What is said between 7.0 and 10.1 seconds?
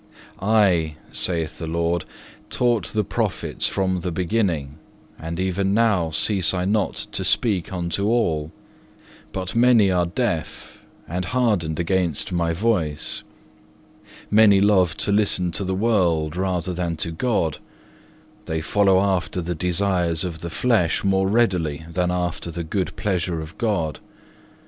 to speak unto all; but many are